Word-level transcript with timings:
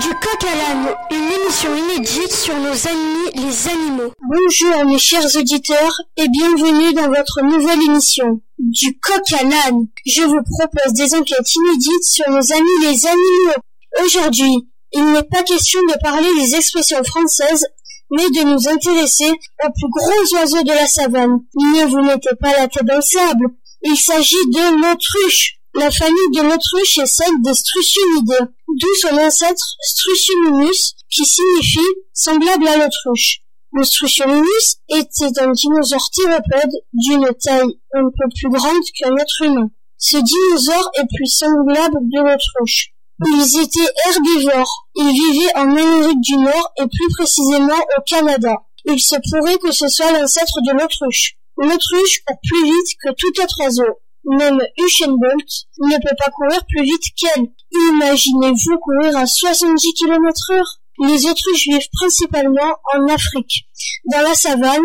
Du 0.00 0.08
coq 0.08 0.44
à 0.44 0.54
l'âne, 0.54 0.94
une 1.10 1.32
émission 1.40 1.74
inédite 1.74 2.30
sur 2.30 2.54
nos 2.54 2.86
amis 2.86 3.30
les 3.34 3.68
animaux. 3.68 4.12
Bonjour 4.28 4.84
mes 4.84 4.98
chers 4.98 5.24
auditeurs 5.36 6.02
et 6.18 6.28
bienvenue 6.28 6.92
dans 6.92 7.08
votre 7.08 7.40
nouvelle 7.42 7.82
émission. 7.82 8.42
Du 8.58 8.98
coq 8.98 9.22
à 9.40 9.42
l'âne, 9.42 9.86
je 10.04 10.22
vous 10.22 10.42
propose 10.58 10.92
des 10.92 11.14
enquêtes 11.14 11.54
inédites 11.54 12.04
sur 12.04 12.28
nos 12.28 12.52
amis 12.52 12.82
les 12.82 13.06
animaux. 13.06 13.62
Aujourd'hui, 14.04 14.68
il 14.92 15.12
n'est 15.12 15.22
pas 15.22 15.42
question 15.44 15.80
de 15.88 15.98
parler 16.02 16.28
des 16.40 16.56
expressions 16.56 17.02
françaises, 17.02 17.66
mais 18.10 18.28
de 18.28 18.44
nous 18.44 18.68
intéresser 18.68 19.30
aux 19.30 19.72
plus 19.72 19.90
gros 19.90 20.36
oiseaux 20.36 20.62
de 20.62 20.72
la 20.72 20.86
savane. 20.86 21.38
Ne 21.54 21.86
vous 21.86 22.02
mettez 22.02 22.36
pas 22.38 22.52
la 22.52 22.68
tête 22.68 22.84
dans 22.84 22.96
le 22.96 23.00
sable. 23.00 23.46
Il 23.82 23.96
s'agit 23.96 24.34
de 24.52 24.82
l'autruche. 24.82 25.55
La 25.78 25.90
famille 25.90 26.30
de 26.34 26.40
l'autruche 26.40 26.98
est 26.98 27.06
celle 27.06 27.42
des 27.44 27.52
Struthunidae, 27.52 28.48
d'où 28.66 28.94
son 29.02 29.14
ancêtre 29.18 29.62
Struthiomimus, 29.82 30.94
qui 31.10 31.22
signifie 31.26 31.92
semblable 32.14 32.66
à 32.66 32.78
l'autruche. 32.78 33.40
Le 33.74 33.84
Struthiomimus 33.84 34.80
était 34.88 35.38
un 35.38 35.52
dinosaure 35.52 36.08
théropode 36.16 36.72
d'une 36.94 37.28
taille 37.44 37.78
un 37.92 38.04
peu 38.04 38.28
plus 38.34 38.48
grande 38.50 38.84
qu'un 38.98 39.14
être 39.16 39.42
humain. 39.42 39.68
Ce 39.98 40.16
dinosaure 40.16 40.90
est 40.94 41.14
plus 41.14 41.26
semblable 41.26 41.98
de 42.04 42.20
l'autruche. 42.20 42.94
Ils 43.26 43.60
étaient 43.60 43.92
herbivores. 44.06 44.88
Ils 44.94 45.12
vivaient 45.12 45.56
en 45.56 45.76
Amérique 45.76 46.20
du 46.22 46.38
Nord 46.38 46.72
et 46.78 46.86
plus 46.86 47.08
précisément 47.18 47.80
au 47.98 48.02
Canada. 48.06 48.54
Il 48.86 48.98
se 48.98 49.16
pourrait 49.30 49.58
que 49.58 49.72
ce 49.72 49.88
soit 49.88 50.12
l'ancêtre 50.12 50.58
de 50.66 50.72
l'autruche. 50.72 51.34
L'autruche 51.58 52.22
court 52.24 52.38
plus 52.42 52.64
vite 52.64 52.96
que 53.04 53.10
tout 53.12 53.42
autre 53.42 53.60
oiseau. 53.60 54.00
Même 54.26 54.60
Usain 54.78 55.12
ne 55.12 55.96
peut 56.02 56.16
pas 56.18 56.30
courir 56.32 56.60
plus 56.68 56.82
vite 56.82 57.04
qu'elle. 57.16 57.46
Imaginez-vous 57.92 58.78
courir 58.78 59.16
à 59.16 59.26
70 59.26 59.94
km 59.94 60.50
heure. 60.52 60.80
Les 60.98 61.26
autruches 61.26 61.68
vivent 61.68 61.88
principalement 62.00 62.74
en 62.94 63.06
Afrique, 63.06 63.68
dans 64.12 64.22
la 64.22 64.34
savane, 64.34 64.82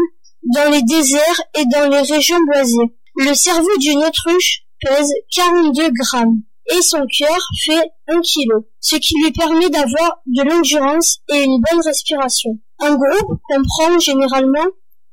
dans 0.53 0.71
les 0.71 0.83
déserts 0.83 1.41
et 1.57 1.65
dans 1.65 1.89
les 1.89 2.01
régions 2.01 2.39
boisées. 2.45 2.93
Le 3.15 3.33
cerveau 3.33 3.77
d'une 3.79 4.03
autruche 4.03 4.63
pèse 4.81 5.11
42 5.35 5.89
grammes 5.89 6.41
et 6.77 6.81
son 6.81 7.05
cœur 7.17 7.37
fait 7.65 7.91
1 8.07 8.21
kg, 8.21 8.65
ce 8.79 8.95
qui 8.97 9.13
lui 9.23 9.31
permet 9.31 9.69
d'avoir 9.69 10.21
de 10.25 10.43
l'endurance 10.43 11.19
et 11.33 11.43
une 11.43 11.61
bonne 11.61 11.81
respiration. 11.85 12.51
Un 12.79 12.95
groupe 12.95 13.39
comprend 13.49 13.99
généralement 13.99 14.67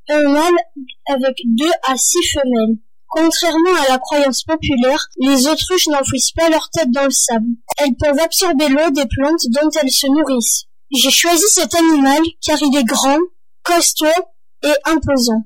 un 0.09 0.23
mâle 0.23 0.57
avec 1.07 1.35
deux 1.45 1.71
à 1.87 1.97
six 1.97 2.33
femelles. 2.33 2.77
Contrairement 3.09 3.75
à 3.85 3.91
la 3.91 3.97
croyance 3.97 4.43
populaire, 4.43 5.07
les 5.17 5.47
autruches 5.47 5.87
n'enfouissent 5.87 6.31
pas 6.31 6.49
leur 6.49 6.69
tête 6.69 6.91
dans 6.91 7.05
le 7.05 7.11
sable. 7.11 7.47
Elles 7.79 7.95
peuvent 7.99 8.19
absorber 8.19 8.69
l'eau 8.69 8.91
des 8.91 9.07
plantes 9.17 9.41
dont 9.49 9.69
elles 9.81 9.91
se 9.91 10.07
nourrissent. 10.07 10.65
J'ai 10.91 11.11
choisi 11.11 11.43
cet 11.53 11.73
animal 11.75 12.21
car 12.45 12.57
il 12.61 12.77
est 12.77 12.83
grand, 12.83 13.17
costaud 13.63 14.05
et 14.63 14.73
imposant. 14.85 15.43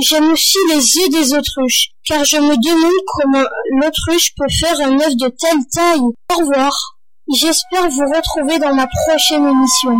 J'aime 0.00 0.32
aussi 0.32 0.58
les 0.70 0.96
yeux 0.96 1.08
des 1.10 1.34
autruches, 1.34 1.90
car 2.04 2.24
je 2.24 2.36
me 2.36 2.56
demande 2.56 3.04
comment 3.06 3.46
l'autruche 3.80 4.34
peut 4.36 4.52
faire 4.60 4.80
un 4.80 4.98
œuf 5.00 5.16
de 5.16 5.28
telle 5.28 5.66
taille. 5.72 6.00
Au 6.00 6.36
revoir. 6.36 6.98
J'espère 7.32 7.88
vous 7.88 8.04
retrouver 8.14 8.58
dans 8.58 8.74
ma 8.74 8.86
prochaine 8.86 9.46
émission. 9.46 9.96